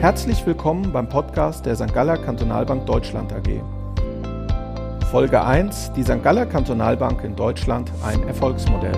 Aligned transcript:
Herzlich 0.00 0.44
willkommen 0.46 0.92
beim 0.92 1.08
Podcast 1.08 1.64
der 1.64 1.74
St. 1.74 1.92
Galler 1.92 2.18
Kantonalbank 2.18 2.84
Deutschland 2.84 3.32
AG. 3.32 3.62
Folge 5.10 5.42
1: 5.42 5.92
Die 5.96 6.02
St. 6.02 6.22
Galler 6.22 6.44
Kantonalbank 6.44 7.24
in 7.24 7.34
Deutschland 7.34 7.90
ein 8.04 8.22
Erfolgsmodell. 8.28 8.92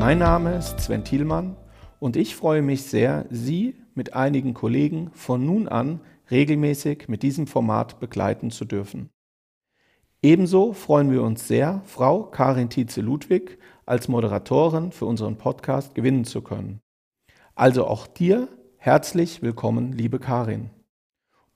Mein 0.00 0.18
Name 0.18 0.56
ist 0.56 0.80
Sven 0.80 1.04
Thielmann 1.04 1.56
und 2.00 2.16
ich 2.16 2.34
freue 2.34 2.60
mich 2.60 2.82
sehr, 2.82 3.24
Sie 3.30 3.76
mit 3.94 4.14
einigen 4.14 4.52
Kollegen 4.52 5.10
von 5.14 5.46
nun 5.46 5.68
an 5.68 6.00
regelmäßig 6.32 7.08
mit 7.08 7.22
diesem 7.22 7.46
Format 7.46 8.00
begleiten 8.00 8.50
zu 8.50 8.64
dürfen. 8.64 9.10
Ebenso 10.22 10.72
freuen 10.72 11.12
wir 11.12 11.22
uns 11.22 11.46
sehr, 11.46 11.82
Frau 11.84 12.24
Karin 12.24 12.68
Tietze-Ludwig 12.68 13.58
als 13.86 14.08
Moderatorin 14.08 14.90
für 14.90 15.06
unseren 15.06 15.38
Podcast 15.38 15.94
gewinnen 15.94 16.24
zu 16.24 16.42
können. 16.42 16.80
Also 17.58 17.88
auch 17.88 18.06
dir 18.06 18.46
herzlich 18.76 19.42
willkommen, 19.42 19.90
liebe 19.92 20.20
Karin. 20.20 20.70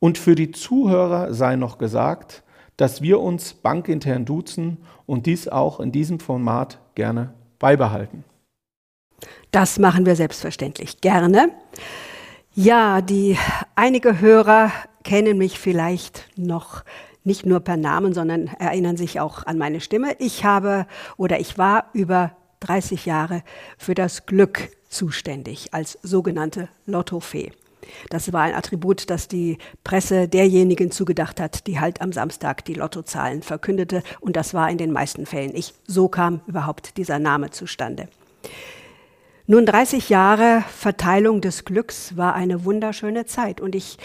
Und 0.01 0.19
für 0.19 0.35
die 0.35 0.51
Zuhörer 0.51 1.33
sei 1.33 1.55
noch 1.55 1.79
gesagt, 1.79 2.43
dass 2.77 3.03
wir 3.03 3.21
uns 3.21 3.55
bankintern 3.55 4.25
duzen 4.25 4.79
und 5.07 5.27
dies 5.27 5.47
auch 5.47 5.79
in 5.79 5.93
diesem 5.93 6.19
Format 6.19 6.81
gerne 6.97 7.35
beibehalten. 7.61 8.25
Das 9.53 9.79
machen 9.79 10.05
wir 10.05 10.17
selbstverständlich 10.17 11.01
gerne. 11.01 11.51
Ja, 12.53 13.01
die 13.01 13.39
einige 13.77 14.19
Hörer 14.19 14.73
kennen 15.05 15.39
mich 15.39 15.61
vielleicht 15.61 16.31
noch 16.37 16.83
nicht 17.23 17.47
nur 17.47 17.61
per 17.61 17.77
Namen, 17.77 18.13
sondern 18.13 18.49
erinnern 18.59 18.97
sich 18.97 19.21
auch 19.21 19.47
an 19.47 19.57
meine 19.57 19.81
Stimme. 19.81 20.17
Ich 20.19 20.45
habe 20.45 20.89
oder 21.17 21.39
ich 21.39 21.59
war 21.59 21.91
über 21.93 22.33
30 22.59 23.07
Jahre 23.07 23.45
für 23.79 23.95
das 23.95 24.27
Glück 24.27 24.69
zuständig 24.93 25.73
als 25.73 25.99
sogenannte 26.03 26.69
Lottofee. 26.87 27.53
Das 28.11 28.33
war 28.33 28.43
ein 28.43 28.55
Attribut, 28.55 29.11
das 29.11 29.29
die 29.29 29.59
Presse 29.85 30.29
derjenigen 30.29 30.91
zugedacht 30.91 31.41
hat, 31.41 31.67
die 31.67 31.81
halt 31.81 32.01
am 32.01 32.13
Samstag 32.13 32.65
die 32.65 32.75
Lottozahlen 32.75 33.43
verkündete. 33.43 34.03
Und 34.21 34.37
das 34.37 34.55
war 34.55 34.71
in 34.71 34.79
den 34.79 34.93
meisten 34.93 35.27
Fällen 35.27 35.55
ich. 35.55 35.75
So 35.87 36.09
kam 36.09 36.41
überhaupt 36.47 36.97
dieser 36.97 37.19
Name 37.19 37.51
zustande. 37.51 38.09
Nun 39.47 39.67
30 39.67 40.09
Jahre 40.09 40.63
Verteilung 40.77 41.41
des 41.41 41.65
Glücks 41.65 42.17
war 42.17 42.35
eine 42.35 42.65
wunderschöne 42.65 43.27
Zeit 43.27 43.61
und 43.61 43.75
ich 43.75 43.99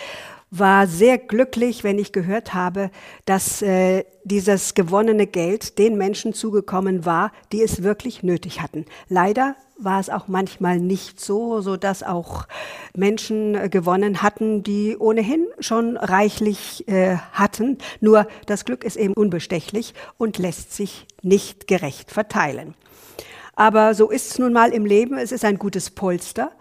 war 0.49 0.87
sehr 0.87 1.17
glücklich, 1.17 1.83
wenn 1.83 1.99
ich 1.99 2.11
gehört 2.11 2.53
habe, 2.53 2.89
dass 3.25 3.61
äh, 3.61 4.05
dieses 4.23 4.73
gewonnene 4.73 5.27
Geld 5.27 5.77
den 5.77 5.97
Menschen 5.97 6.33
zugekommen 6.33 7.05
war, 7.05 7.31
die 7.51 7.61
es 7.61 7.83
wirklich 7.83 8.23
nötig 8.23 8.61
hatten. 8.61 8.85
Leider 9.09 9.55
war 9.79 9.99
es 9.99 10.09
auch 10.09 10.27
manchmal 10.27 10.79
nicht 10.79 11.19
so, 11.19 11.61
so 11.61 11.77
dass 11.77 12.03
auch 12.03 12.47
Menschen 12.95 13.55
äh, 13.55 13.69
gewonnen 13.69 14.21
hatten, 14.21 14.63
die 14.63 14.97
ohnehin 14.97 15.47
schon 15.59 15.97
reichlich 15.97 16.87
äh, 16.87 17.17
hatten. 17.33 17.77
Nur 17.99 18.27
das 18.45 18.65
Glück 18.65 18.83
ist 18.83 18.95
eben 18.95 19.13
unbestechlich 19.13 19.93
und 20.17 20.37
lässt 20.37 20.73
sich 20.73 21.05
nicht 21.21 21.67
gerecht 21.67 22.11
verteilen. 22.11 22.73
Aber 23.55 23.95
so 23.95 24.09
ist 24.09 24.31
es 24.31 24.39
nun 24.39 24.53
mal 24.53 24.71
im 24.71 24.85
Leben. 24.85 25.17
Es 25.17 25.31
ist 25.31 25.43
ein 25.43 25.57
gutes 25.57 25.89
Polster. 25.89 26.51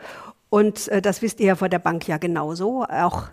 Und 0.49 0.89
äh, 0.89 1.03
das 1.03 1.23
wisst 1.23 1.41
ihr 1.41 1.49
ja 1.49 1.57
vor 1.57 1.69
der 1.69 1.79
Bank 1.79 2.09
ja 2.09 2.19
genauso. 2.19 2.85
Auch 2.85 3.29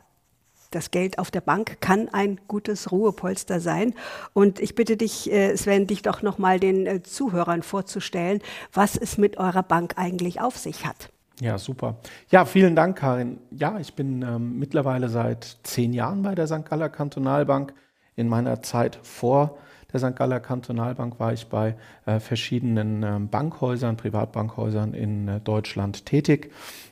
das 0.76 0.92
Geld 0.92 1.20
auf 1.20 1.32
der 1.32 1.42
Bank 1.42 1.82
kann 1.82 2.10
ein 2.10 2.40
gutes 2.48 2.92
Ruhepolster 2.92 3.60
sein. 3.60 3.94
Und 4.34 4.60
ich 4.60 4.76
bitte 4.76 4.98
dich, 4.98 5.32
äh, 5.32 5.56
Sven, 5.56 5.88
dich 5.88 6.02
doch 6.02 6.22
nochmal 6.22 6.60
den 6.60 6.86
äh, 6.86 7.04
Zuhörern 7.04 7.64
vorzustellen, 7.64 8.42
was 8.72 8.98
es 8.98 9.18
mit 9.18 9.38
eurer 9.38 9.64
Bank 9.64 9.94
eigentlich 9.98 10.42
auf 10.42 10.58
sich 10.58 10.86
hat. 10.86 11.10
Ja, 11.40 11.58
super. 11.58 11.98
Ja, 12.30 12.46
vielen 12.46 12.76
Dank, 12.76 12.98
Karin. 12.98 13.40
Ja, 13.52 13.80
ich 13.80 13.96
bin 13.96 14.22
ähm, 14.22 14.60
mittlerweile 14.60 15.10
seit 15.10 15.58
zehn 15.64 15.94
Jahren 15.94 16.22
bei 16.22 16.36
der 16.36 16.48
St. 16.48 16.66
Galler 16.66 16.90
Kantonalbank. 16.90 17.74
In 18.16 18.28
meiner 18.28 18.62
Zeit 18.62 19.00
vor 19.02 19.58
der 19.94 20.00
St. 20.00 20.16
Galler 20.16 20.40
Kantonalbank 20.40 21.20
war 21.20 21.34
ich 21.34 21.48
bei 21.48 21.76
äh, 22.06 22.20
verschiedenen 22.20 23.04
äh, 23.04 23.20
Bankhäusern, 23.20 23.96
Privatbankhäusern 23.96 24.94
in 24.94 25.28
äh, 25.28 25.40
Deutschland 25.40 26.06
tätig. 26.06 26.52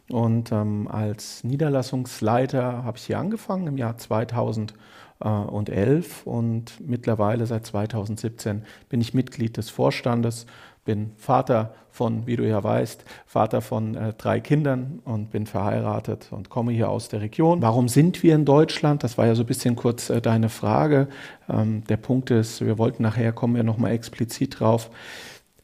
Und 0.10 0.52
ähm, 0.52 0.88
als 0.88 1.44
Niederlassungsleiter 1.44 2.84
habe 2.84 2.98
ich 2.98 3.06
hier 3.06 3.20
angefangen 3.20 3.68
im 3.68 3.78
Jahr 3.78 3.98
2011 3.98 6.26
und 6.26 6.80
mittlerweile 6.80 7.46
seit 7.48 7.66
2017 7.66 8.64
bin 8.90 9.02
ich 9.02 9.14
Mitglied 9.14 9.58
des 9.58 9.70
Vorstandes 9.70 10.46
bin 10.86 11.12
Vater 11.18 11.74
von, 11.92 12.26
wie 12.26 12.38
du 12.38 12.48
ja 12.48 12.64
weißt, 12.64 13.04
Vater 13.26 13.62
von 13.62 13.96
äh, 13.96 14.14
drei 14.14 14.40
Kindern 14.40 15.02
und 15.04 15.32
bin 15.32 15.46
verheiratet 15.46 16.30
und 16.32 16.50
komme 16.50 16.72
hier 16.72 16.90
aus 16.90 17.10
der 17.10 17.22
Region. 17.22 17.62
Warum 17.62 17.90
sind 17.90 18.24
wir 18.24 18.34
in 18.34 18.46
Deutschland? 18.46 19.04
Das 19.04 19.18
war 19.18 19.28
ja 19.28 19.36
so 19.36 19.44
ein 19.44 19.48
bisschen 19.48 19.76
kurz 19.76 20.10
äh, 20.10 20.22
deine 20.22 20.50
Frage. 20.50 21.08
Ähm, 21.50 21.84
der 21.86 21.98
Punkt 21.98 22.32
ist, 22.32 22.66
wir 22.66 22.78
wollten 22.78 23.04
nachher, 23.04 23.34
kommen 23.34 23.56
wir 23.56 23.64
nochmal 23.64 23.92
explizit 23.92 24.60
drauf, 24.60 24.90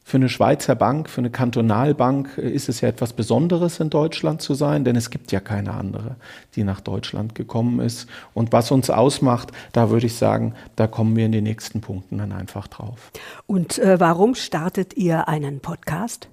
für 0.08 0.16
eine 0.16 0.30
Schweizer 0.30 0.74
Bank, 0.74 1.10
für 1.10 1.20
eine 1.20 1.28
Kantonalbank 1.28 2.38
äh, 2.38 2.48
ist 2.48 2.70
es 2.70 2.80
ja 2.80 2.88
etwas 2.88 3.12
Besonderes 3.12 3.78
in 3.78 3.90
Deutschland 3.90 4.40
zu 4.40 4.54
sein, 4.54 4.82
denn 4.82 4.96
es 4.96 5.10
gibt 5.10 5.32
ja 5.32 5.40
keine 5.40 5.74
andere, 5.74 6.16
die 6.56 6.64
nach 6.64 6.80
Deutschland 6.80 7.34
gekommen 7.34 7.78
ist. 7.80 8.08
Und 8.32 8.50
was 8.50 8.70
uns 8.70 8.88
ausmacht, 8.88 9.52
da 9.72 9.90
würde 9.90 10.06
ich 10.06 10.14
sagen, 10.14 10.54
da 10.76 10.86
kommen 10.86 11.14
wir 11.14 11.26
in 11.26 11.32
den 11.32 11.44
nächsten 11.44 11.82
Punkten 11.82 12.16
dann 12.16 12.32
einfach 12.32 12.68
drauf. 12.68 13.12
Und 13.46 13.78
äh, 13.78 14.00
warum 14.00 14.34
startet 14.34 14.96
ihr 14.96 15.28
einen 15.28 15.60
Podcast? 15.60 16.30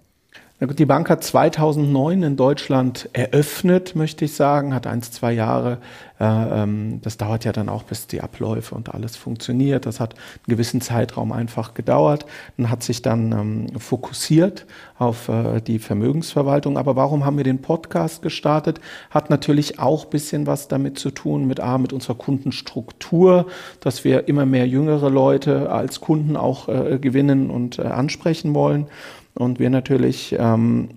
Die 0.61 0.85
Bank 0.85 1.09
hat 1.09 1.21
2009 1.21 2.23
in 2.23 2.37
Deutschland 2.37 3.09
eröffnet, 3.11 3.93
möchte 3.93 4.23
ich 4.23 4.35
sagen, 4.35 4.73
hat 4.73 4.87
eins, 4.87 5.11
zwei 5.11 5.33
Jahre. 5.33 5.79
Äh, 6.17 6.23
ähm, 6.23 7.01
das 7.01 7.17
dauert 7.17 7.43
ja 7.43 7.51
dann 7.51 7.67
auch, 7.67 7.83
bis 7.83 8.07
die 8.07 8.21
Abläufe 8.21 8.73
und 8.73 8.93
alles 8.93 9.17
funktioniert. 9.17 9.85
Das 9.85 9.99
hat 9.99 10.13
einen 10.13 10.55
gewissen 10.55 10.79
Zeitraum 10.79 11.33
einfach 11.33 11.73
gedauert 11.73 12.25
und 12.57 12.69
hat 12.69 12.83
sich 12.83 13.01
dann 13.01 13.33
ähm, 13.33 13.79
fokussiert 13.81 14.65
auf 14.97 15.27
äh, 15.27 15.59
die 15.59 15.77
Vermögensverwaltung. 15.77 16.77
Aber 16.77 16.95
warum 16.95 17.25
haben 17.25 17.35
wir 17.35 17.43
den 17.43 17.61
Podcast 17.61 18.21
gestartet? 18.21 18.79
Hat 19.09 19.29
natürlich 19.29 19.79
auch 19.79 20.05
ein 20.05 20.09
bisschen 20.09 20.47
was 20.47 20.69
damit 20.69 20.97
zu 20.97 21.11
tun 21.11 21.47
mit, 21.47 21.59
A, 21.59 21.77
mit 21.77 21.91
unserer 21.91 22.15
Kundenstruktur, 22.15 23.47
dass 23.81 24.05
wir 24.05 24.29
immer 24.29 24.45
mehr 24.45 24.69
jüngere 24.69 25.09
Leute 25.09 25.69
als 25.69 25.99
Kunden 25.99 26.37
auch 26.37 26.69
äh, 26.69 26.97
gewinnen 26.97 27.49
und 27.49 27.81
ansprechen 27.81 28.55
wollen 28.55 28.87
und 29.35 29.59
wir 29.59 29.69
natürlich 29.69 30.35
ähm, 30.37 30.89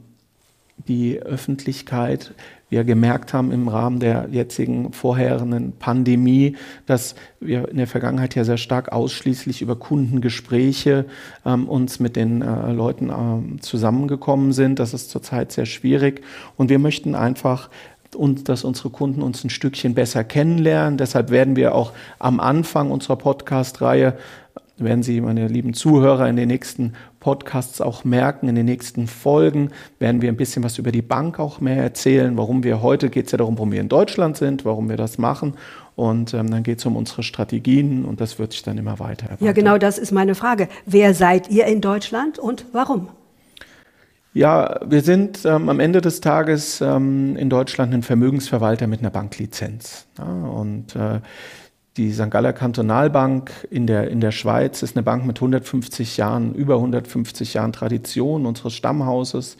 die 0.86 1.20
Öffentlichkeit, 1.20 2.34
wir 2.70 2.84
gemerkt 2.84 3.32
haben 3.32 3.50
im 3.50 3.68
Rahmen 3.68 3.98
der 3.98 4.28
jetzigen 4.30 4.92
vorherenden 4.92 5.72
Pandemie, 5.72 6.56
dass 6.86 7.14
wir 7.40 7.68
in 7.68 7.78
der 7.78 7.86
Vergangenheit 7.86 8.34
ja 8.34 8.44
sehr 8.44 8.58
stark 8.58 8.92
ausschließlich 8.92 9.62
über 9.62 9.76
Kundengespräche 9.76 11.06
ähm, 11.46 11.68
uns 11.68 11.98
mit 11.98 12.14
den 12.14 12.42
äh, 12.42 12.72
Leuten 12.72 13.10
ähm, 13.10 13.60
zusammengekommen 13.62 14.52
sind. 14.52 14.78
Das 14.78 14.92
ist 14.92 15.10
zurzeit 15.10 15.50
sehr 15.50 15.66
schwierig 15.66 16.22
und 16.56 16.68
wir 16.68 16.78
möchten 16.78 17.14
einfach 17.14 17.70
und 18.14 18.48
dass 18.48 18.64
unsere 18.64 18.90
Kunden 18.90 19.22
uns 19.22 19.44
ein 19.44 19.50
Stückchen 19.50 19.94
besser 19.94 20.24
kennenlernen. 20.24 20.96
Deshalb 20.96 21.30
werden 21.30 21.56
wir 21.56 21.74
auch 21.74 21.92
am 22.18 22.40
Anfang 22.40 22.90
unserer 22.90 23.16
Podcast-Reihe 23.16 24.16
werden 24.78 25.02
Sie, 25.02 25.20
meine 25.20 25.48
lieben 25.48 25.74
Zuhörer, 25.74 26.28
in 26.28 26.36
den 26.36 26.48
nächsten 26.48 26.94
Podcasts 27.20 27.80
auch 27.80 28.04
merken, 28.04 28.48
in 28.48 28.54
den 28.54 28.66
nächsten 28.66 29.06
Folgen 29.06 29.70
werden 29.98 30.22
wir 30.22 30.28
ein 30.28 30.36
bisschen 30.36 30.62
was 30.62 30.78
über 30.78 30.92
die 30.92 31.02
Bank 31.02 31.38
auch 31.38 31.60
mehr 31.60 31.82
erzählen, 31.82 32.36
warum 32.36 32.62
wir 32.62 32.82
heute 32.82 33.10
geht 33.10 33.26
es 33.26 33.32
ja 33.32 33.38
darum, 33.38 33.56
warum 33.58 33.72
wir 33.72 33.80
in 33.80 33.88
Deutschland 33.88 34.36
sind, 34.36 34.64
warum 34.64 34.88
wir 34.88 34.96
das 34.96 35.18
machen. 35.18 35.54
Und 35.96 36.32
ähm, 36.32 36.50
dann 36.50 36.62
geht 36.62 36.78
es 36.78 36.86
um 36.86 36.96
unsere 36.96 37.24
Strategien 37.24 38.04
und 38.04 38.20
das 38.20 38.38
wird 38.38 38.52
sich 38.52 38.62
dann 38.62 38.78
immer 38.78 39.00
weiter 39.00 39.26
erweitern. 39.26 39.46
Ja, 39.46 39.52
genau 39.52 39.78
das 39.78 39.98
ist 39.98 40.12
meine 40.12 40.36
Frage. 40.36 40.68
Wer 40.86 41.12
seid 41.12 41.50
ihr 41.50 41.66
in 41.66 41.80
Deutschland 41.80 42.38
und 42.38 42.66
warum? 42.72 43.08
Ja, 44.32 44.78
wir 44.86 45.00
sind 45.00 45.44
ähm, 45.44 45.68
am 45.68 45.80
Ende 45.80 46.00
des 46.00 46.20
Tages 46.20 46.80
ähm, 46.80 47.36
in 47.36 47.50
Deutschland 47.50 47.92
ein 47.92 48.04
Vermögensverwalter 48.04 48.86
mit 48.86 49.00
einer 49.00 49.10
Banklizenz. 49.10 50.06
Ja, 50.18 50.24
und 50.24 50.94
äh, 50.94 51.20
die 51.98 52.12
St. 52.12 52.30
Galler 52.30 52.52
Kantonalbank 52.52 53.50
in 53.70 53.86
der, 53.86 54.08
in 54.08 54.20
der 54.20 54.30
Schweiz 54.30 54.82
ist 54.82 54.96
eine 54.96 55.02
Bank 55.02 55.26
mit 55.26 55.38
150 55.38 56.16
Jahren, 56.16 56.54
über 56.54 56.76
150 56.76 57.54
Jahren 57.54 57.72
Tradition 57.72 58.46
unseres 58.46 58.74
Stammhauses. 58.74 59.56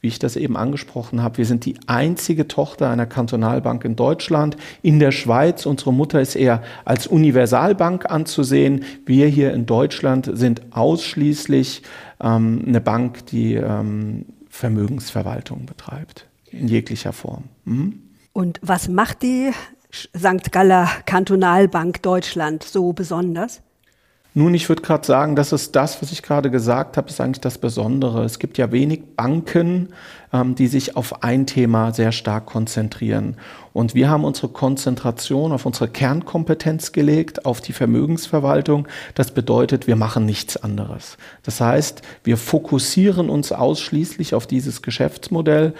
Wie 0.00 0.08
ich 0.08 0.18
das 0.20 0.36
eben 0.36 0.56
angesprochen 0.56 1.22
habe, 1.22 1.38
wir 1.38 1.46
sind 1.46 1.64
die 1.64 1.76
einzige 1.88 2.46
Tochter 2.46 2.88
einer 2.90 3.06
Kantonalbank 3.06 3.84
in 3.84 3.96
Deutschland. 3.96 4.56
In 4.82 5.00
der 5.00 5.10
Schweiz, 5.10 5.66
unsere 5.66 5.92
Mutter 5.92 6.20
ist 6.20 6.36
eher 6.36 6.62
als 6.84 7.08
Universalbank 7.08 8.08
anzusehen. 8.08 8.84
Wir 9.06 9.26
hier 9.26 9.52
in 9.52 9.66
Deutschland 9.66 10.30
sind 10.32 10.62
ausschließlich 10.70 11.82
ähm, 12.20 12.64
eine 12.66 12.80
Bank, 12.80 13.26
die 13.26 13.54
ähm, 13.54 14.26
Vermögensverwaltung 14.48 15.66
betreibt, 15.66 16.26
in 16.50 16.68
jeglicher 16.68 17.12
Form. 17.12 17.44
Mhm. 17.64 18.02
Und 18.32 18.60
was 18.62 18.88
macht 18.88 19.22
die 19.22 19.50
St. 19.92 20.52
Galler 20.52 20.88
Kantonalbank 21.06 22.02
Deutschland 22.02 22.62
so 22.62 22.92
besonders? 22.92 23.62
Nun, 24.34 24.54
ich 24.54 24.68
würde 24.68 24.82
gerade 24.82 25.04
sagen, 25.04 25.34
das 25.34 25.52
ist 25.52 25.74
das, 25.74 26.00
was 26.00 26.12
ich 26.12 26.22
gerade 26.22 26.50
gesagt 26.50 26.96
habe, 26.96 27.08
ist 27.08 27.20
eigentlich 27.20 27.40
das 27.40 27.58
Besondere. 27.58 28.22
Es 28.22 28.38
gibt 28.38 28.56
ja 28.56 28.70
wenig 28.70 29.16
Banken, 29.16 29.88
ähm, 30.32 30.54
die 30.54 30.68
sich 30.68 30.96
auf 30.96 31.24
ein 31.24 31.46
Thema 31.46 31.92
sehr 31.92 32.12
stark 32.12 32.46
konzentrieren. 32.46 33.36
Und 33.72 33.96
wir 33.96 34.10
haben 34.10 34.24
unsere 34.24 34.48
Konzentration 34.48 35.50
auf 35.50 35.66
unsere 35.66 35.88
Kernkompetenz 35.88 36.92
gelegt, 36.92 37.46
auf 37.46 37.60
die 37.60 37.72
Vermögensverwaltung. 37.72 38.86
Das 39.14 39.32
bedeutet, 39.32 39.88
wir 39.88 39.96
machen 39.96 40.24
nichts 40.24 40.56
anderes. 40.56 41.16
Das 41.42 41.60
heißt, 41.60 42.02
wir 42.22 42.36
fokussieren 42.36 43.30
uns 43.30 43.50
ausschließlich 43.50 44.34
auf 44.34 44.46
dieses 44.46 44.82
Geschäftsmodell. 44.82 45.74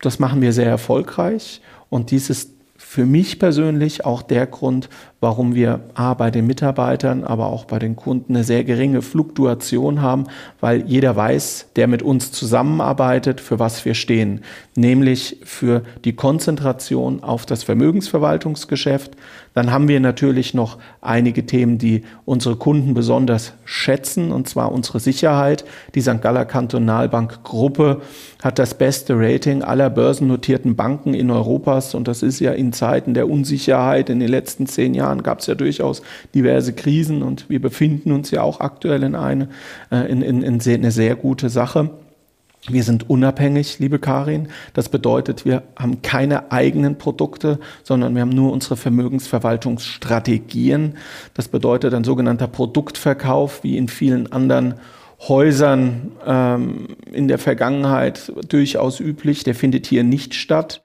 Das 0.00 0.18
machen 0.18 0.40
wir 0.40 0.52
sehr 0.52 0.68
erfolgreich. 0.68 1.60
Und 1.90 2.10
dieses 2.10 2.53
für 2.94 3.06
mich 3.06 3.40
persönlich 3.40 4.04
auch 4.04 4.22
der 4.22 4.46
Grund, 4.46 4.88
warum 5.24 5.54
wir 5.54 5.80
A, 5.94 6.12
bei 6.12 6.30
den 6.30 6.46
Mitarbeitern, 6.46 7.24
aber 7.24 7.46
auch 7.46 7.64
bei 7.64 7.78
den 7.78 7.96
Kunden 7.96 8.34
eine 8.34 8.44
sehr 8.44 8.62
geringe 8.62 9.00
Fluktuation 9.00 10.02
haben, 10.02 10.24
weil 10.60 10.84
jeder 10.86 11.16
weiß, 11.16 11.70
der 11.76 11.88
mit 11.88 12.02
uns 12.02 12.30
zusammenarbeitet, 12.30 13.40
für 13.40 13.58
was 13.58 13.86
wir 13.86 13.94
stehen, 13.94 14.42
nämlich 14.76 15.38
für 15.42 15.82
die 16.04 16.12
Konzentration 16.12 17.22
auf 17.22 17.46
das 17.46 17.62
Vermögensverwaltungsgeschäft. 17.62 19.12
Dann 19.54 19.70
haben 19.70 19.88
wir 19.88 20.00
natürlich 20.00 20.52
noch 20.52 20.78
einige 21.00 21.46
Themen, 21.46 21.78
die 21.78 22.02
unsere 22.26 22.56
Kunden 22.56 22.92
besonders 22.92 23.54
schätzen, 23.64 24.30
und 24.30 24.46
zwar 24.48 24.72
unsere 24.72 25.00
Sicherheit. 25.00 25.64
Die 25.94 26.02
St. 26.02 26.20
Galler 26.20 26.44
Kantonalbank 26.44 27.44
Gruppe 27.44 28.02
hat 28.42 28.58
das 28.58 28.74
beste 28.74 29.14
Rating 29.16 29.62
aller 29.62 29.88
börsennotierten 29.88 30.76
Banken 30.76 31.14
in 31.14 31.30
Europas 31.30 31.94
und 31.94 32.08
das 32.08 32.22
ist 32.22 32.40
ja 32.40 32.52
in 32.52 32.74
Zeiten 32.74 33.14
der 33.14 33.30
Unsicherheit 33.30 34.10
in 34.10 34.20
den 34.20 34.28
letzten 34.28 34.66
zehn 34.66 34.92
Jahren 34.92 35.13
gab 35.22 35.40
es 35.40 35.46
ja 35.46 35.54
durchaus 35.54 36.02
diverse 36.34 36.72
Krisen 36.72 37.22
und 37.22 37.48
wir 37.48 37.60
befinden 37.60 38.12
uns 38.12 38.30
ja 38.30 38.42
auch 38.42 38.60
aktuell 38.60 39.02
in 39.02 39.14
eine, 39.14 39.48
äh, 39.90 40.10
in, 40.10 40.22
in, 40.22 40.42
in 40.42 40.60
sehr, 40.60 40.76
eine 40.76 40.90
sehr 40.90 41.16
gute 41.16 41.48
Sache. 41.48 41.90
Wir 42.66 42.82
sind 42.82 43.10
unabhängig, 43.10 43.78
liebe 43.78 43.98
Karin. 43.98 44.48
Das 44.72 44.88
bedeutet, 44.88 45.44
wir 45.44 45.64
haben 45.76 46.00
keine 46.00 46.50
eigenen 46.50 46.96
Produkte, 46.96 47.58
sondern 47.82 48.14
wir 48.14 48.22
haben 48.22 48.30
nur 48.30 48.52
unsere 48.52 48.78
Vermögensverwaltungsstrategien. 48.78 50.96
Das 51.34 51.48
bedeutet 51.48 51.92
ein 51.92 52.04
sogenannter 52.04 52.46
Produktverkauf, 52.46 53.64
wie 53.64 53.76
in 53.76 53.88
vielen 53.88 54.32
anderen 54.32 54.76
Häusern 55.28 56.12
ähm, 56.26 56.88
in 57.12 57.28
der 57.28 57.38
Vergangenheit 57.38 58.32
durchaus 58.48 58.98
üblich. 58.98 59.44
Der 59.44 59.54
findet 59.54 59.86
hier 59.86 60.02
nicht 60.02 60.34
statt. 60.34 60.83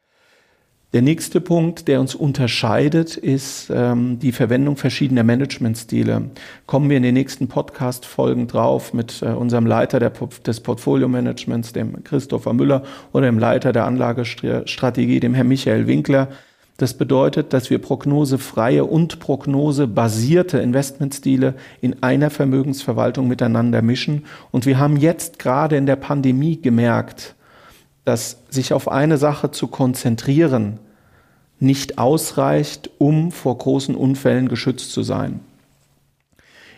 Der 0.92 1.04
nächste 1.04 1.40
Punkt, 1.40 1.88
der 1.88 2.00
uns 2.00 2.16
unterscheidet, 2.16 3.16
ist 3.16 3.70
ähm, 3.72 4.18
die 4.18 4.32
Verwendung 4.32 4.76
verschiedener 4.76 5.24
Managementstile. 5.24 6.32
Kommen 6.66 6.90
wir 6.90 6.98
in 6.98 7.04
den 7.04 7.14
nächsten 7.14 7.48
Podcast-Folgen 7.48 8.48
drauf 8.48 8.92
mit 8.92 9.22
äh, 9.22 9.28
unserem 9.28 9.68
Leiter 9.68 10.00
der, 10.00 10.12
des 10.48 10.62
Portfolio-Managements, 10.62 11.74
dem 11.74 12.04
Christopher 12.04 12.54
Müller, 12.54 12.82
oder 13.14 13.28
dem 13.28 13.38
Leiter 13.38 13.72
der 13.72 13.86
Anlagestrategie, 13.86 15.20
dem 15.20 15.36
Herrn 15.36 15.50
Michael 15.50 15.86
Winkler. 15.86 16.30
Das 16.78 16.96
bedeutet, 16.96 17.54
dass 17.54 17.70
wir 17.70 17.78
prognosefreie 17.78 18.84
und 18.84 19.20
prognosebasierte 19.20 20.58
Investmentstile 20.58 21.54
in 21.82 22.02
einer 22.02 22.32
Vermögensverwaltung 22.32 23.28
miteinander 23.28 23.84
mischen. 23.84 24.26
Und 24.50 24.66
wir 24.66 24.80
haben 24.80 24.98
jetzt 24.98 25.38
gerade 25.38 25.78
in 25.78 25.86
der 25.86 25.98
Pandemie 25.98 26.60
gemerkt, 26.60 27.36
dass 28.10 28.38
sich 28.50 28.74
auf 28.74 28.90
eine 28.90 29.20
Sache 29.20 29.52
zu 29.52 29.68
konzentrieren 29.68 30.80
nicht 31.60 32.00
ausreicht, 32.00 32.90
um 32.98 33.32
vor 33.32 33.56
großen 33.56 33.94
Unfällen 33.94 34.50
geschützt 34.50 34.92
zu 34.94 35.04
sein. 35.04 35.42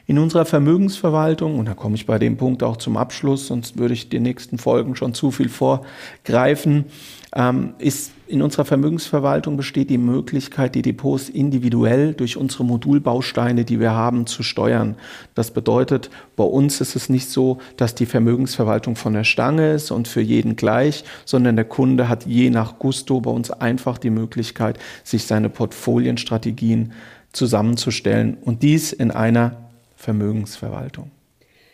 In 0.08 0.18
unserer 0.18 0.46
Vermögensverwaltung, 0.46 1.60
und 1.60 1.68
da 1.68 1.74
komme 1.74 1.96
ich 1.96 2.06
bei 2.06 2.20
dem 2.20 2.38
Punkt 2.38 2.64
auch 2.64 2.78
zum 2.78 2.98
Abschluss, 2.98 3.48
sonst 3.48 3.78
würde 3.78 3.94
ich 3.94 4.10
den 4.10 4.24
nächsten 4.24 4.58
Folgen 4.58 4.96
schon 4.96 5.14
zu 5.14 5.32
viel 5.32 5.50
vorgreifen, 5.50 6.86
ähm, 7.34 7.76
ist 7.78 8.12
in 8.28 8.42
unserer 8.42 8.66
Vermögensverwaltung 8.66 9.58
besteht 9.58 9.90
die 9.90 9.98
Möglichkeit, 9.98 10.76
die 10.76 10.82
Depots 10.82 11.28
individuell 11.28 12.14
durch 12.14 12.38
unsere 12.38 12.64
Modulbausteine, 12.64 13.66
die 13.66 13.80
wir 13.80 13.92
haben, 13.92 14.26
zu 14.26 14.42
steuern. 14.42 14.96
Das 15.36 15.52
bedeutet, 15.52 16.10
bei 16.38 16.46
uns 16.46 16.80
ist 16.80 16.96
es 16.96 17.10
nicht 17.10 17.30
so, 17.30 17.58
dass 17.76 17.94
die 17.94 18.06
Vermögensverwaltung 18.06 18.96
von 18.96 19.14
der 19.14 19.26
Stange 19.26 19.74
ist 19.74 19.92
und 19.92 20.08
für 20.08 20.22
jeden 20.22 20.56
gleich, 20.56 21.04
sondern 21.26 21.58
der 21.58 21.66
Kunde 21.66 22.08
hat 22.08 22.26
je 22.26 22.50
nach 22.50 22.80
Gusto 22.80 23.20
bei 23.20 23.32
uns 23.32 23.52
einfach 23.52 23.98
die 23.98 24.10
Möglichkeit, 24.10 24.80
sich 25.04 25.26
seine 25.26 25.50
Portfolienstrategien 25.50 26.94
zusammenzustellen 27.34 28.38
und 28.42 28.64
dies 28.64 28.94
in 28.94 29.12
einer 29.12 29.71
Vermögensverwaltung. 30.02 31.12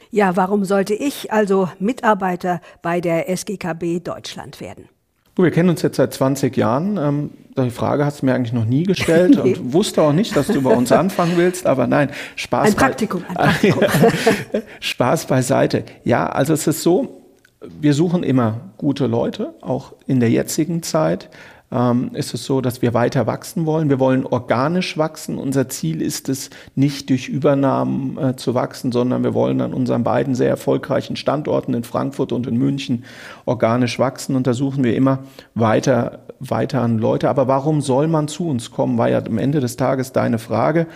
Ja, 0.10 0.36
warum 0.36 0.64
sollte 0.66 0.94
ich 0.94 1.32
also 1.32 1.70
Mitarbeiter 1.80 2.62
bei 2.82 3.02
der 3.02 3.30
SGKB 3.30 4.00
Deutschland 4.00 4.62
werden? 4.62 4.88
Du, 5.36 5.44
wir 5.44 5.52
kennen 5.52 5.70
uns 5.70 5.84
jetzt 5.84 5.98
seit 5.98 6.14
20 6.14 6.58
Jahren. 6.58 6.98
Ähm, 6.98 7.30
die 7.58 7.70
Frage 7.70 8.06
hast 8.06 8.22
du 8.22 8.26
mir 8.26 8.34
eigentlich 8.34 8.54
noch 8.54 8.66
nie 8.66 8.84
gestellt 8.84 9.40
nee. 9.44 9.54
und 9.54 9.74
wusste 9.74 10.02
auch 10.02 10.14
nicht, 10.14 10.36
dass 10.36 10.48
du 10.48 10.62
bei 10.62 10.74
uns 10.74 10.92
anfangen 10.92 11.34
willst, 11.36 11.68
aber 11.68 11.86
nein, 11.86 12.10
Spaß. 12.36 12.70
Ein 12.70 12.76
Praktikum, 12.76 13.24
ein 13.28 13.36
Praktikum. 13.36 13.84
Spaß 14.80 15.28
beiseite. 15.28 15.84
Ja, 16.04 16.28
also 16.28 16.54
es 16.54 16.66
ist 16.66 16.82
so, 16.82 17.22
wir 17.62 17.94
suchen 17.94 18.24
immer 18.24 18.62
gute 18.78 19.08
Leute, 19.08 19.54
auch 19.62 19.94
in 20.08 20.20
der 20.20 20.32
jetzigen 20.32 20.82
Zeit 20.82 21.30
ähm, 21.70 22.12
ist 22.14 22.34
es 22.34 22.46
so, 22.46 22.62
dass 22.62 22.82
wir 22.82 22.94
weiter 22.94 23.28
wachsen 23.28 23.66
wollen. 23.66 23.90
Wir 23.90 24.00
wollen 24.00 24.26
organisch 24.26 24.98
wachsen. 24.98 25.38
Unser 25.38 25.68
Ziel 25.68 26.02
ist 26.02 26.30
es, 26.30 26.50
nicht 26.76 27.10
durch 27.10 27.28
Übernahmen 27.28 28.18
äh, 28.18 28.36
zu 28.38 28.54
wachsen, 28.54 28.92
sondern 28.92 29.24
wir 29.24 29.34
wollen 29.34 29.60
an 29.60 29.74
unseren 29.74 30.04
beiden 30.04 30.34
sehr 30.34 30.50
erfolgreichen 30.50 31.18
Standorten 31.18 31.74
in 31.74 31.84
Frankfurt 31.84 32.32
und 32.32 32.48
in 32.48 32.58
München 32.58 33.04
organisch 33.46 34.00
wachsen. 34.00 34.36
Und 34.36 34.48
da 34.48 34.54
suchen 34.54 34.84
wir 34.84 34.96
immer 34.96 35.20
weiter, 35.56 36.20
weiter 36.40 36.82
an 36.82 37.00
Leute. 37.00 37.30
Aber 37.30 37.48
warum 37.48 37.82
soll 37.82 38.08
man 38.08 38.30
zu 38.30 38.48
uns 38.48 38.72
kommen, 38.72 38.98
war 38.98 39.10
ja 39.10 39.24
am 39.26 39.38
Ende 39.38 39.60
des 39.60 39.76
Tages 39.76 40.14
deine 40.14 40.40
Frage. 40.40 40.88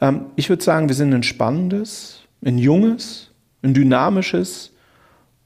Ähm, 0.00 0.26
ich 0.34 0.48
würde 0.48 0.64
sagen, 0.64 0.88
wir 0.88 0.96
sind 0.96 1.14
ein 1.14 1.22
spannendes, 1.22 2.22
ein 2.44 2.58
junges, 2.58 3.30
ein 3.62 3.74
dynamisches 3.74 4.72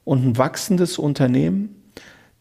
und 0.05 0.25
ein 0.25 0.37
wachsendes 0.39 0.97
Unternehmen, 0.97 1.75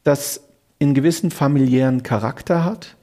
das 0.04 0.40
einen 0.80 0.94
gewissen 0.94 1.30
familiären 1.30 2.02
Charakter 2.02 2.64
hat. 2.64 2.96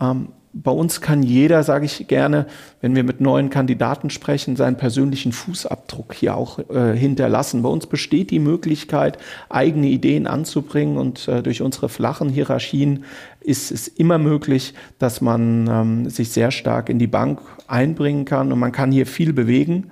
Ähm, 0.00 0.28
bei 0.58 0.70
uns 0.70 1.02
kann 1.02 1.22
jeder, 1.22 1.62
sage 1.62 1.84
ich 1.84 2.08
gerne, 2.08 2.46
wenn 2.80 2.96
wir 2.96 3.04
mit 3.04 3.20
neuen 3.20 3.50
Kandidaten 3.50 4.08
sprechen, 4.08 4.56
seinen 4.56 4.78
persönlichen 4.78 5.32
Fußabdruck 5.32 6.14
hier 6.14 6.34
auch 6.34 6.58
äh, 6.70 6.96
hinterlassen. 6.96 7.62
Bei 7.62 7.68
uns 7.68 7.86
besteht 7.86 8.30
die 8.30 8.38
Möglichkeit, 8.38 9.18
eigene 9.50 9.88
Ideen 9.88 10.26
anzubringen 10.26 10.96
und 10.96 11.28
äh, 11.28 11.42
durch 11.42 11.60
unsere 11.60 11.90
flachen 11.90 12.30
Hierarchien 12.30 13.04
ist 13.40 13.70
es 13.70 13.86
immer 13.86 14.16
möglich, 14.16 14.72
dass 14.98 15.20
man 15.20 15.68
ähm, 15.68 16.10
sich 16.10 16.30
sehr 16.30 16.50
stark 16.50 16.88
in 16.88 16.98
die 16.98 17.06
Bank 17.06 17.40
einbringen 17.66 18.24
kann 18.24 18.50
und 18.50 18.58
man 18.58 18.72
kann 18.72 18.90
hier 18.90 19.06
viel 19.06 19.34
bewegen. 19.34 19.90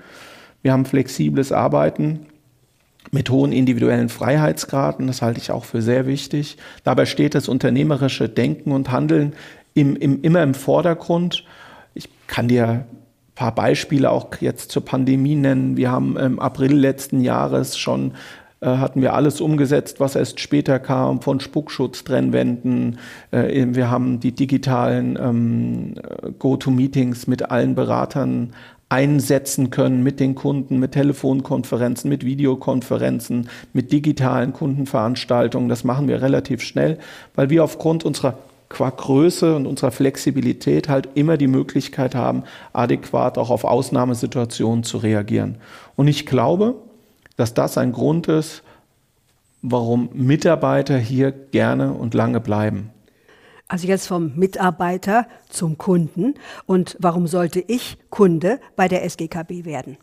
Wir 0.62 0.72
haben 0.72 0.86
flexibles 0.86 1.52
Arbeiten 1.52 2.20
mit 3.10 3.30
hohen 3.30 3.52
individuellen 3.52 4.08
Freiheitsgraden. 4.08 5.06
Das 5.06 5.22
halte 5.22 5.40
ich 5.40 5.50
auch 5.50 5.64
für 5.64 5.82
sehr 5.82 6.06
wichtig. 6.06 6.56
Dabei 6.82 7.06
steht 7.06 7.34
das 7.34 7.48
unternehmerische 7.48 8.28
Denken 8.28 8.72
und 8.72 8.90
Handeln 8.90 9.34
im, 9.74 9.96
im, 9.96 10.22
immer 10.22 10.42
im 10.42 10.54
Vordergrund. 10.54 11.44
Ich 11.94 12.08
kann 12.26 12.48
dir 12.48 12.66
ein 12.68 12.84
paar 13.34 13.54
Beispiele 13.54 14.10
auch 14.10 14.28
jetzt 14.40 14.70
zur 14.70 14.84
Pandemie 14.84 15.34
nennen. 15.34 15.76
Wir 15.76 15.90
haben 15.90 16.16
im 16.16 16.38
April 16.38 16.72
letzten 16.74 17.20
Jahres 17.20 17.76
schon 17.76 18.12
äh, 18.64 18.78
hatten 18.78 19.02
wir 19.02 19.12
alles 19.12 19.40
umgesetzt, 19.42 20.00
was 20.00 20.16
erst 20.16 20.40
später 20.40 20.78
kam, 20.78 21.20
von 21.20 21.38
Spuckschutztrennwänden. 21.38 22.98
Äh, 23.30 23.66
wir 23.70 23.90
haben 23.90 24.20
die 24.20 24.32
digitalen 24.32 25.18
ähm, 25.20 25.94
Go-to-Meetings 26.38 27.26
mit 27.26 27.50
allen 27.50 27.74
Beratern 27.74 28.54
einsetzen 28.88 29.70
können 29.70 30.02
mit 30.02 30.20
den 30.20 30.34
Kunden, 30.34 30.78
mit 30.78 30.92
Telefonkonferenzen, 30.92 32.08
mit 32.08 32.24
Videokonferenzen, 32.24 33.48
mit 33.72 33.92
digitalen 33.92 34.52
Kundenveranstaltungen. 34.52 35.68
Das 35.68 35.84
machen 35.84 36.08
wir 36.08 36.22
relativ 36.22 36.62
schnell, 36.62 36.98
weil 37.34 37.50
wir 37.50 37.64
aufgrund 37.64 38.04
unserer 38.04 38.38
qua 38.68 38.90
Größe 38.90 39.54
und 39.56 39.66
unserer 39.66 39.90
Flexibilität 39.90 40.88
halt 40.88 41.08
immer 41.14 41.36
die 41.36 41.46
Möglichkeit 41.46 42.14
haben, 42.14 42.42
adäquat 42.72 43.38
auch 43.38 43.50
auf 43.50 43.64
Ausnahmesituationen 43.64 44.84
zu 44.84 44.98
reagieren. 44.98 45.56
Und 45.96 46.08
ich 46.08 46.26
glaube, 46.26 46.74
dass 47.36 47.54
das 47.54 47.78
ein 47.78 47.92
Grund 47.92 48.26
ist, 48.26 48.62
warum 49.62 50.08
Mitarbeiter 50.12 50.98
hier 50.98 51.32
gerne 51.32 51.92
und 51.92 52.14
lange 52.14 52.40
bleiben. 52.40 52.90
Also 53.68 53.86
jetzt 53.86 54.06
vom 54.06 54.34
Mitarbeiter 54.36 55.26
zum 55.48 55.78
Kunden. 55.78 56.34
Und 56.66 56.96
warum 57.00 57.26
sollte 57.26 57.60
ich 57.60 57.98
Kunde 58.10 58.60
bei 58.76 58.88
der 58.88 59.04
SGKB 59.04 59.64
werden? 59.64 59.96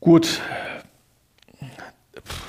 Gut, 0.00 0.40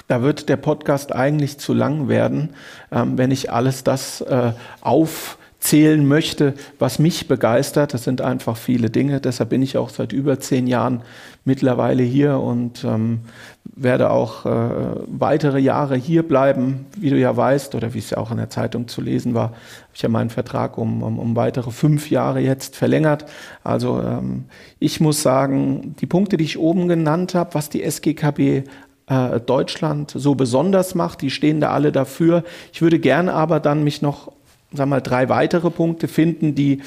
da 0.07 0.21
wird 0.21 0.49
der 0.49 0.57
Podcast 0.57 1.13
eigentlich 1.13 1.57
zu 1.57 1.73
lang 1.73 2.07
werden, 2.07 2.53
ähm, 2.91 3.17
wenn 3.17 3.31
ich 3.31 3.51
alles 3.51 3.83
das 3.83 4.21
äh, 4.21 4.53
auf 4.81 5.37
zählen 5.65 6.07
möchte, 6.07 6.53
was 6.77 6.99
mich 6.99 7.27
begeistert. 7.27 7.93
Das 7.93 8.03
sind 8.03 8.21
einfach 8.21 8.55
viele 8.55 8.91
Dinge. 8.91 9.19
Deshalb 9.19 9.49
bin 9.49 9.63
ich 9.63 9.77
auch 9.77 9.89
seit 9.89 10.13
über 10.13 10.39
zehn 10.39 10.67
Jahren 10.67 11.01
mittlerweile 11.43 12.03
hier 12.03 12.39
und 12.39 12.83
ähm, 12.83 13.21
werde 13.63 14.11
auch 14.11 14.45
äh, 14.45 14.69
weitere 15.07 15.59
Jahre 15.59 15.95
hier 15.95 16.21
bleiben. 16.23 16.85
Wie 16.95 17.09
du 17.09 17.17
ja 17.17 17.35
weißt, 17.35 17.73
oder 17.73 17.95
wie 17.95 17.99
es 17.99 18.11
ja 18.11 18.19
auch 18.19 18.29
in 18.29 18.37
der 18.37 18.51
Zeitung 18.51 18.87
zu 18.87 19.01
lesen 19.01 19.33
war, 19.33 19.45
habe 19.45 19.55
ich 19.95 20.01
ja 20.03 20.09
meinen 20.09 20.29
Vertrag 20.29 20.77
um, 20.77 21.01
um, 21.01 21.17
um 21.17 21.35
weitere 21.35 21.71
fünf 21.71 22.11
Jahre 22.11 22.41
jetzt 22.41 22.75
verlängert. 22.75 23.25
Also 23.63 24.01
ähm, 24.01 24.45
ich 24.77 24.99
muss 24.99 25.23
sagen, 25.23 25.95
die 25.99 26.05
Punkte, 26.05 26.37
die 26.37 26.43
ich 26.45 26.59
oben 26.59 26.87
genannt 26.87 27.33
habe, 27.33 27.55
was 27.55 27.69
die 27.69 27.81
SGKB 27.81 28.63
äh, 29.07 29.39
Deutschland 29.39 30.11
so 30.15 30.35
besonders 30.35 30.93
macht, 30.93 31.21
die 31.21 31.31
stehen 31.31 31.59
da 31.59 31.71
alle 31.71 31.91
dafür. 31.91 32.43
Ich 32.71 32.83
würde 32.83 32.99
gerne 32.99 33.33
aber 33.33 33.59
dann 33.59 33.83
mich 33.83 34.03
noch 34.03 34.31
sagen 34.75 34.89
mal, 34.89 35.01
drei 35.01 35.29
weitere 35.29 35.69
Punkte 35.69 36.07
finden, 36.07 36.55
die 36.55 36.81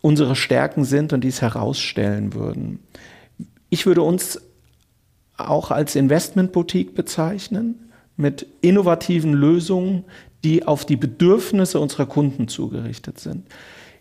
unsere 0.00 0.36
Stärken 0.36 0.84
sind 0.84 1.12
und 1.12 1.22
die 1.22 1.28
es 1.28 1.40
herausstellen 1.40 2.34
würden. 2.34 2.80
Ich 3.70 3.86
würde 3.86 4.02
uns 4.02 4.40
auch 5.36 5.70
als 5.70 5.96
Investmentboutique 5.96 6.94
bezeichnen 6.94 7.90
mit 8.16 8.46
innovativen 8.60 9.32
Lösungen, 9.32 10.04
die 10.44 10.66
auf 10.66 10.84
die 10.84 10.96
Bedürfnisse 10.96 11.80
unserer 11.80 12.06
Kunden 12.06 12.48
zugerichtet 12.48 13.18
sind. 13.18 13.46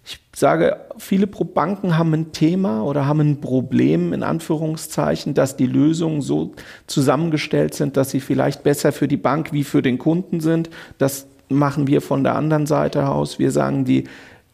Ich 0.06 0.20
sage, 0.36 0.82
viele 0.98 1.28
Banken 1.28 1.98
haben 1.98 2.14
ein 2.14 2.32
Thema 2.34 2.84
oder 2.84 3.06
haben 3.06 3.22
ein 3.22 3.40
Problem 3.40 4.12
in 4.12 4.22
Anführungszeichen, 4.22 5.34
dass 5.34 5.56
die 5.56 5.66
Lösungen 5.66 6.22
so 6.22 6.54
zusammengestellt 6.88 7.74
sind, 7.74 7.96
dass 7.96 8.10
sie 8.10 8.20
vielleicht 8.20 8.64
besser 8.64 8.92
für 8.92 9.08
die 9.08 9.18
Bank 9.18 9.54
wie 9.54 9.64
für 9.64 9.82
den 9.82 9.98
Kunden 9.98 10.42
sind. 10.42 10.70
Das 10.98 11.28
machen 11.50 11.88
wir 11.88 12.02
von 12.02 12.24
der 12.24 12.36
anderen 12.36 12.66
Seite 12.66 13.08
aus. 13.10 13.40
Wir 13.40 13.52
sagen, 13.52 13.86
die 13.86 14.06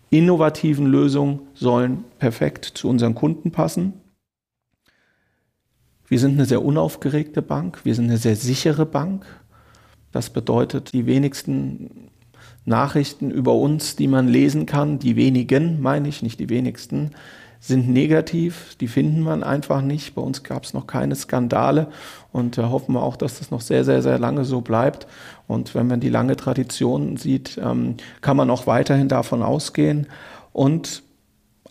innovativen 0.09 0.87
Lösungen 0.87 1.41
sollen 1.53 2.03
perfekt 2.17 2.65
zu 2.65 2.89
unseren 2.89 3.15
Kunden 3.15 3.51
passen. 3.51 3.93
Wir 6.07 6.19
sind 6.19 6.33
eine 6.33 6.45
sehr 6.45 6.63
unaufgeregte 6.63 7.43
Bank, 7.43 7.81
wir 7.85 7.93
sind 7.93 8.05
eine 8.05 8.17
sehr 8.17 8.35
sichere 8.35 8.85
Bank. 8.87 9.25
Das 10.11 10.31
bedeutet, 10.31 10.93
die 10.93 11.05
wenigsten 11.05 12.09
Nachrichten 12.65 13.29
über 13.29 13.53
uns, 13.53 13.95
die 13.95 14.07
man 14.07 14.27
lesen 14.27 14.65
kann, 14.65 14.97
die 14.97 15.15
wenigen, 15.15 15.81
meine 15.81 16.07
ich, 16.07 16.23
nicht 16.23 16.39
die 16.39 16.49
wenigsten, 16.49 17.11
sind 17.59 17.89
negativ, 17.89 18.75
die 18.79 18.87
finden 18.87 19.21
man 19.21 19.43
einfach 19.43 19.81
nicht. 19.81 20.15
Bei 20.15 20.21
uns 20.21 20.43
gab 20.43 20.63
es 20.63 20.73
noch 20.73 20.87
keine 20.87 21.15
Skandale 21.15 21.87
und 22.31 22.57
äh, 22.57 22.63
hoffen 22.63 22.93
wir 22.93 23.03
auch, 23.03 23.17
dass 23.17 23.39
das 23.39 23.51
noch 23.51 23.61
sehr, 23.61 23.83
sehr, 23.83 24.01
sehr 24.01 24.17
lange 24.17 24.45
so 24.45 24.61
bleibt. 24.61 25.07
Und 25.47 25.75
wenn 25.75 25.87
man 25.87 25.99
die 25.99 26.09
lange 26.09 26.37
Tradition 26.37 27.17
sieht, 27.17 27.59
ähm, 27.61 27.97
kann 28.21 28.37
man 28.37 28.49
auch 28.49 28.65
weiterhin 28.65 29.09
davon 29.09 29.43
ausgehen. 29.43 30.07
Und 30.53 31.03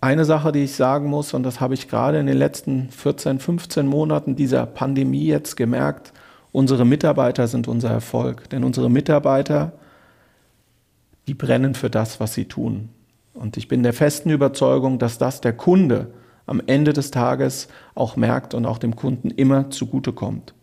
eine 0.00 0.24
Sache, 0.24 0.52
die 0.52 0.64
ich 0.64 0.74
sagen 0.74 1.08
muss, 1.08 1.32
und 1.32 1.42
das 1.42 1.60
habe 1.60 1.74
ich 1.74 1.88
gerade 1.88 2.18
in 2.18 2.26
den 2.26 2.36
letzten 2.36 2.90
14, 2.90 3.40
15 3.40 3.86
Monaten 3.86 4.36
dieser 4.36 4.66
Pandemie 4.66 5.26
jetzt 5.26 5.56
gemerkt, 5.56 6.12
unsere 6.52 6.84
Mitarbeiter 6.84 7.48
sind 7.48 7.66
unser 7.66 7.90
Erfolg. 7.90 8.50
Denn 8.50 8.62
unsere 8.62 8.90
Mitarbeiter, 8.90 9.72
die 11.26 11.34
brennen 11.34 11.74
für 11.74 11.88
das, 11.88 12.20
was 12.20 12.34
sie 12.34 12.44
tun. 12.44 12.90
Und 13.38 13.56
ich 13.56 13.68
bin 13.68 13.82
der 13.82 13.92
festen 13.92 14.30
Überzeugung, 14.30 14.98
dass 14.98 15.18
das 15.18 15.40
der 15.40 15.52
Kunde 15.52 16.12
am 16.46 16.60
Ende 16.66 16.92
des 16.92 17.10
Tages 17.10 17.68
auch 17.94 18.16
merkt 18.16 18.54
und 18.54 18.66
auch 18.66 18.78
dem 18.78 18.96
Kunden 18.96 19.30
immer 19.30 19.70
zugutekommt. 19.70 20.54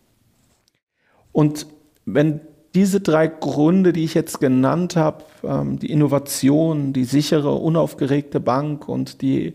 Und 1.32 1.66
wenn 2.04 2.40
diese 2.74 3.00
drei 3.00 3.28
Gründe, 3.28 3.92
die 3.92 4.04
ich 4.04 4.14
jetzt 4.14 4.40
genannt 4.40 4.96
habe, 4.96 5.24
ähm, 5.42 5.78
die 5.78 5.90
Innovation, 5.90 6.92
die 6.92 7.04
sichere, 7.04 7.54
unaufgeregte 7.54 8.40
Bank 8.40 8.88
und 8.88 9.22
die, 9.22 9.54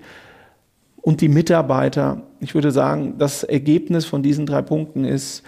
und 0.96 1.22
die 1.22 1.30
Mitarbeiter, 1.30 2.24
ich 2.40 2.56
würde 2.56 2.72
sagen, 2.72 3.16
das 3.20 3.44
Ergebnis 3.44 4.06
von 4.06 4.24
diesen 4.24 4.46
drei 4.48 4.64
Punkten 4.64 5.06
ist, 5.06 5.44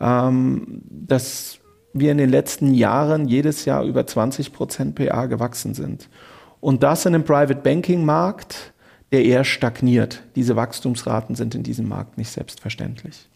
ähm, 0.00 0.82
dass 0.88 1.58
wir 1.92 2.12
in 2.12 2.18
den 2.18 2.30
letzten 2.30 2.72
Jahren 2.72 3.28
jedes 3.28 3.64
Jahr 3.64 3.84
über 3.84 4.06
20 4.06 4.52
Prozent 4.52 4.94
PA 4.94 5.26
gewachsen 5.26 5.74
sind. 5.74 6.08
Und 6.60 6.82
das 6.82 7.06
in 7.06 7.14
einem 7.14 7.24
Private 7.24 7.60
Banking 7.60 8.04
Markt, 8.04 8.72
der 9.12 9.24
eher 9.24 9.44
stagniert. 9.44 10.22
Diese 10.34 10.56
Wachstumsraten 10.56 11.34
sind 11.34 11.54
in 11.54 11.62
diesem 11.62 11.88
Markt 11.88 12.18
nicht 12.18 12.30
selbstverständlich. 12.30 13.28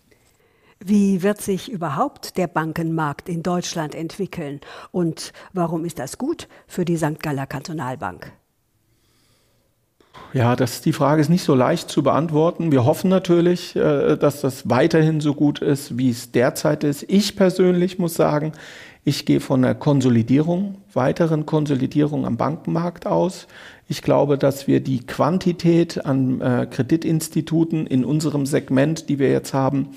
Wie 0.85 1.23
wird 1.23 1.41
sich 1.41 1.71
überhaupt 1.71 2.37
der 2.37 2.49
Bankenmarkt 2.49 3.29
in 3.29 3.45
Deutschland 3.45 3.95
entwickeln 3.95 4.61
und 4.91 5.33
warum 5.53 5.85
ist 5.85 6.01
das 6.01 6.19
gut 6.19 6.49
für 6.67 6.85
die 6.85 6.97
St. 6.97 7.23
Galler 7.23 7.47
Kantonalbank? 7.47 8.33
Ja, 10.33 10.57
das, 10.57 10.81
die 10.81 10.93
Frage 10.93 11.21
ist 11.21 11.29
nicht 11.29 11.45
so 11.45 11.55
leicht 11.55 11.89
zu 11.89 12.03
beantworten. 12.03 12.73
Wir 12.73 12.85
hoffen 12.85 13.09
natürlich, 13.09 13.77
äh, 13.77 14.17
dass 14.17 14.41
das 14.41 14.69
weiterhin 14.69 15.21
so 15.21 15.35
gut 15.35 15.61
ist, 15.61 15.97
wie 15.99 16.11
es 16.11 16.33
derzeit 16.33 16.85
ist. 16.85 17.05
Ich 17.09 17.37
persönlich 17.37 17.99
muss 17.99 18.15
sagen, 18.15 18.53
ich 19.05 19.27
gehe 19.27 19.41
von 19.41 19.65
einer 19.65 19.75
Konsolidierung, 19.75 20.77
weiteren 20.93 21.45
Konsolidierung 21.45 22.25
am 22.25 22.37
Bankenmarkt 22.37 23.07
aus. 23.07 23.49
Ich 23.89 24.03
glaube, 24.03 24.39
dass 24.39 24.69
wir 24.69 24.81
die 24.81 25.01
Quantität 25.01 26.05
an 26.07 26.41
äh, 26.41 26.67
Kreditinstituten 26.71 27.87
in 27.87 28.05
unserem 28.05 28.47
Segment, 28.47 29.09
die 29.09 29.19
wir 29.19 29.31
jetzt 29.31 29.55
haben, 29.55 29.89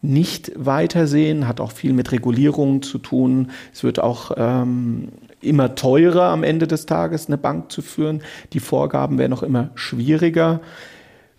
nicht 0.00 0.52
weitersehen, 0.56 1.46
hat 1.46 1.60
auch 1.60 1.72
viel 1.72 1.92
mit 1.92 2.12
Regulierungen 2.12 2.82
zu 2.82 2.98
tun. 2.98 3.50
Es 3.72 3.84
wird 3.84 4.00
auch 4.00 4.32
ähm, 4.36 5.08
immer 5.40 5.74
teurer 5.74 6.24
am 6.24 6.44
Ende 6.44 6.66
des 6.66 6.86
Tages, 6.86 7.26
eine 7.26 7.38
Bank 7.38 7.70
zu 7.70 7.82
führen. 7.82 8.22
Die 8.52 8.60
Vorgaben 8.60 9.18
werden 9.18 9.32
auch 9.32 9.42
immer 9.42 9.70
schwieriger. 9.74 10.60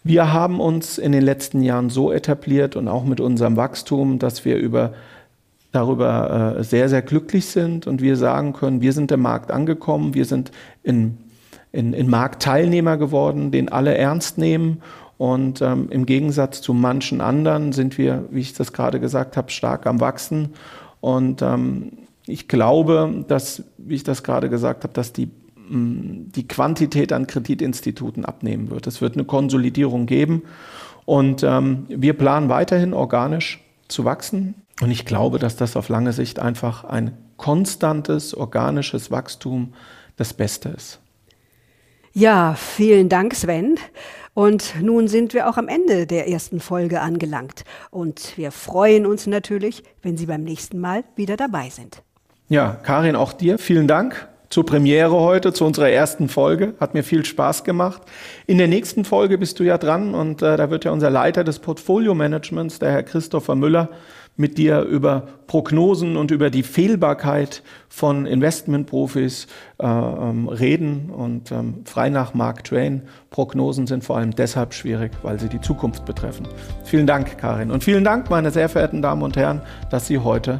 Wir 0.04 0.34
haben 0.34 0.60
uns 0.60 0.98
in 0.98 1.14
den 1.14 1.24
letzten 1.24 1.62
Jahren 1.62 1.90
so 1.90 2.12
etabliert 2.12 2.76
und 2.76 2.90
auch 2.90 3.06
mit 3.06 3.22
unserem 3.22 3.56
Wachstum, 3.56 4.20
dass 4.20 4.44
wir 4.44 4.58
über 4.58 4.94
darüber 5.74 6.56
äh, 6.58 6.64
sehr, 6.64 6.88
sehr 6.88 7.02
glücklich 7.02 7.48
sind 7.48 7.88
und 7.88 8.02
wir 8.02 8.16
sagen 8.16 8.54
können, 8.54 8.82
wir 8.82 8.94
sind 8.94 9.12
im 9.12 9.22
Markt 9.22 9.52
angekommen, 9.52 10.14
wir 10.14 10.26
sind 10.26 10.52
in, 10.84 11.18
in, 11.72 11.94
in 11.94 12.10
Marktteilnehmer 12.10 12.96
geworden, 12.98 13.52
den 13.52 13.70
alle 13.70 13.98
ernst 13.98 14.38
nehmen. 14.38 14.82
Und 15.18 15.62
ähm, 15.62 15.88
im 15.90 16.06
Gegensatz 16.06 16.62
zu 16.62 16.74
manchen 16.74 17.22
anderen 17.22 17.72
sind 17.72 17.98
wir, 17.98 18.26
wie 18.30 18.42
ich 18.42 18.54
das 18.54 18.72
gerade 18.72 19.00
gesagt 19.00 19.36
habe, 19.36 19.52
stark 19.52 19.88
am 19.88 20.00
Wachsen. 20.00 20.50
Und 21.02 21.42
ähm, 21.42 21.94
ich 22.28 22.48
glaube, 22.48 23.26
dass, 23.28 23.64
wie 23.78 23.96
ich 23.96 24.04
das 24.04 24.24
gerade 24.24 24.50
gesagt 24.50 24.84
habe, 24.84 24.94
dass 24.94 25.12
die, 25.12 25.28
mm, 25.70 26.32
die 26.36 26.48
Quantität 26.48 27.12
an 27.12 27.26
Kreditinstituten 27.26 28.26
abnehmen 28.26 28.70
wird. 28.70 28.86
Es 28.86 29.02
wird 29.02 29.16
eine 29.16 29.26
Konsolidierung 29.26 30.06
geben. 30.06 30.44
Und 31.06 31.44
ähm, 31.44 31.86
wir 31.90 32.14
planen 32.14 32.50
weiterhin 32.50 32.94
organisch 32.94 33.64
zu 33.88 34.06
wachsen. 34.06 34.56
Und 34.82 34.92
ich 34.92 35.06
glaube, 35.06 35.40
dass 35.40 35.56
das 35.56 35.76
auf 35.76 35.90
lange 35.90 36.14
Sicht 36.14 36.40
einfach 36.40 36.84
ein 36.84 37.18
konstantes, 37.38 38.34
organisches 38.34 39.12
Wachstum 39.12 39.74
das 40.18 40.34
Beste 40.34 40.70
ist. 40.70 41.00
Ja, 42.14 42.56
vielen 42.56 43.10
Dank, 43.10 43.34
Sven. 43.34 43.78
Und 44.34 44.82
nun 44.82 45.08
sind 45.08 45.34
wir 45.34 45.48
auch 45.48 45.58
am 45.58 45.68
Ende 45.68 46.08
der 46.08 46.28
ersten 46.28 46.60
Folge 46.60 47.02
angelangt. 47.02 47.64
Und 47.92 48.38
wir 48.38 48.52
freuen 48.52 49.06
uns 49.06 49.28
natürlich, 49.28 49.84
wenn 50.02 50.18
Sie 50.18 50.26
beim 50.26 50.44
nächsten 50.44 50.80
Mal 50.80 51.04
wieder 51.16 51.38
dabei 51.38 51.70
sind. 51.70 52.02
Ja, 52.50 52.74
Karin, 52.84 53.16
auch 53.16 53.34
dir 53.34 53.58
vielen 53.58 53.88
Dank 53.88 54.28
zur 54.54 54.68
Premiere 54.68 55.20
heute, 55.20 55.52
zu 55.52 55.66
unserer 55.66 55.90
ersten 55.90 56.30
Folge. 56.30 56.76
Hat 56.80 56.94
mir 56.94 57.04
viel 57.04 57.26
Spaß 57.26 57.64
gemacht. 57.64 58.04
In 58.46 58.60
der 58.60 58.68
nächsten 58.68 59.04
Folge 59.04 59.40
bist 59.40 59.60
du 59.60 59.64
ja 59.64 59.80
dran 59.80 60.14
und 60.14 60.44
äh, 60.44 60.58
da 60.58 60.70
wird 60.70 60.86
ja 60.86 60.92
unser 60.92 61.10
Leiter 61.10 61.44
des 61.44 61.58
Portfolio-Managements, 61.58 62.78
der 62.78 62.92
Herr 62.92 63.02
Christopher 63.02 63.56
Müller, 63.56 63.90
mit 64.36 64.60
dir 64.60 64.82
über 64.82 65.28
Prognosen 65.48 66.18
und 66.18 66.30
über 66.30 66.52
die 66.52 66.62
Fehlbarkeit 66.62 67.64
von 67.90 68.28
Investmentprofis 68.28 69.48
äh, 69.80 69.88
ähm, 69.88 70.48
reden. 70.48 71.10
Und 71.10 71.52
ähm, 71.52 71.82
frei 71.86 72.10
nach 72.10 72.36
Mark 72.36 72.64
Twain, 72.64 73.02
Prognosen 73.32 73.88
sind 73.88 74.04
vor 74.04 74.18
allem 74.18 74.36
deshalb 74.36 74.76
schwierig, 74.76 75.14
weil 75.24 75.40
sie 75.40 75.50
die 75.50 75.62
Zukunft 75.62 76.06
betreffen. 76.06 76.48
Vielen 76.84 77.08
Dank, 77.08 77.40
Karin. 77.40 77.72
Und 77.72 77.84
vielen 77.84 78.04
Dank, 78.04 78.30
meine 78.30 78.52
sehr 78.52 78.70
verehrten 78.70 79.02
Damen 79.02 79.24
und 79.24 79.36
Herren, 79.36 79.64
dass 79.90 80.06
Sie 80.06 80.20
heute 80.20 80.60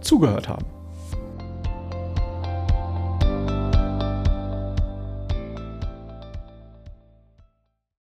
zugehört 0.00 0.48
haben. 0.48 0.81